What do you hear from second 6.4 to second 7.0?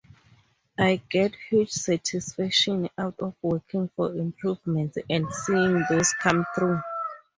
through.